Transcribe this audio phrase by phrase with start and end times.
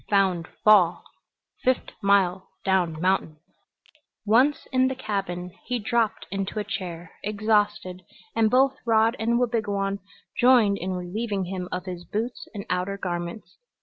[0.09, 1.03] "Found fall.
[1.63, 3.37] Fift' mile down mountain."
[4.25, 8.01] Once in the cabin he dropped into a chair, exhausted,
[8.35, 9.99] and both Rod and Wabigoon
[10.39, 13.57] joined in relieving him of his boots and outer garments.